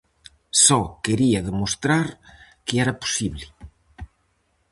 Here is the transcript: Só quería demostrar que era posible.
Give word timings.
Só 0.65 0.81
quería 1.05 1.45
demostrar 1.49 2.07
que 2.65 2.75
era 2.83 2.97
posible. 3.03 3.45